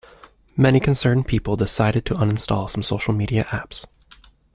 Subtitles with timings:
[0.57, 3.85] Many concerned people decided to uninstall some social media apps.